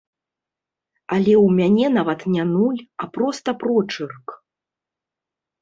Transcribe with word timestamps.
Але 1.15 1.33
ў 1.45 1.57
мяне 1.59 1.85
нават 1.97 2.19
не 2.37 2.43
нуль, 2.53 2.81
а 3.05 3.09
проста 3.19 3.49
прочырк. 3.65 4.27